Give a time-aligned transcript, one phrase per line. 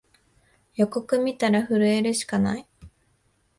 [0.73, 2.67] 予告みたら震えるしかない